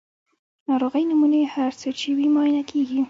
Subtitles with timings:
[0.63, 2.99] د ناروغۍ نمونې هر څه چې وي معاینه کیږي.